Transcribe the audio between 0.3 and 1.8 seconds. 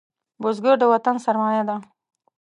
بزګر د وطن سرمايه ده